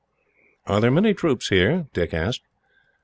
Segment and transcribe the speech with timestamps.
[0.65, 2.41] "Are there many troops there?" Dick asked.